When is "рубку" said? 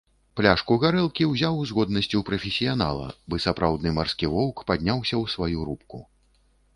5.69-6.01